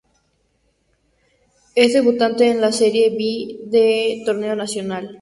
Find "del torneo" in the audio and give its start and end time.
3.69-4.55